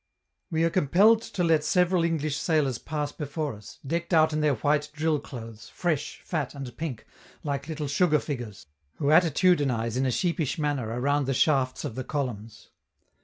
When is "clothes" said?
5.19-5.69